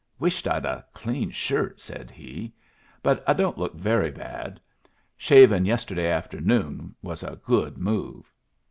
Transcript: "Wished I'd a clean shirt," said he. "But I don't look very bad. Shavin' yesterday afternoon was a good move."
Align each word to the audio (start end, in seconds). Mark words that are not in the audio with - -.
"Wished 0.17 0.47
I'd 0.47 0.65
a 0.65 0.83
clean 0.95 1.29
shirt," 1.29 1.79
said 1.79 2.09
he. 2.09 2.51
"But 3.03 3.23
I 3.27 3.33
don't 3.33 3.59
look 3.59 3.75
very 3.75 4.09
bad. 4.09 4.59
Shavin' 5.15 5.63
yesterday 5.63 6.09
afternoon 6.09 6.95
was 7.03 7.21
a 7.21 7.39
good 7.45 7.77
move." 7.77 8.33